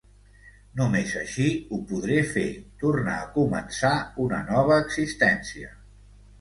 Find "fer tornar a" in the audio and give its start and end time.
2.31-3.29